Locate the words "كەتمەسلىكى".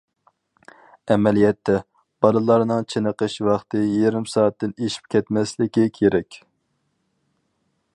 5.17-5.87